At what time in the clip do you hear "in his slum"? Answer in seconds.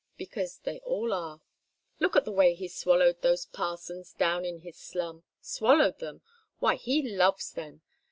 4.45-5.25